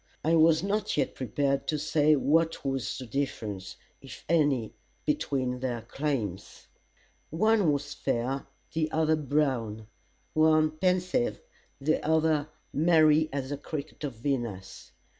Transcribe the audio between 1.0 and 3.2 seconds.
prepared to say what was the